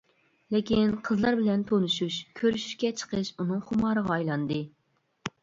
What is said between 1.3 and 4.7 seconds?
بىلەن تونۇشۇش، كۆرۈشۈشكە چىقىش ئۇنىڭ خۇمارىغا ئايلاندى.